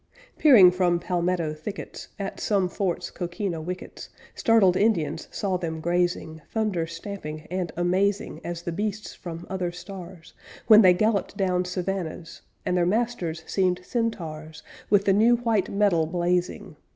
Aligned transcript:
Peering 0.39 0.71
from 0.71 0.97
palmetto 0.99 1.53
thickets 1.53 2.07
At 2.17 2.39
some 2.39 2.67
fort's 2.67 3.11
coquina 3.11 3.61
wickets, 3.61 4.09
Startled 4.33 4.75
Indians 4.75 5.27
saw 5.29 5.57
them 5.57 5.79
grazing, 5.79 6.41
Thunder 6.49 6.87
stamping 6.87 7.45
and 7.51 7.71
amazing 7.77 8.41
As 8.43 8.63
the 8.63 8.71
beasts 8.71 9.13
from 9.13 9.45
other 9.47 9.71
stars, 9.71 10.33
When 10.65 10.81
they 10.81 10.95
galloped 10.95 11.37
down 11.37 11.65
savannas, 11.65 12.41
And 12.65 12.75
their 12.75 12.87
masters 12.87 13.43
seemed 13.45 13.81
centaurs 13.83 14.63
With 14.89 15.05
the 15.05 15.13
new 15.13 15.35
white 15.35 15.69
metal 15.69 16.07
blazing. 16.07 16.77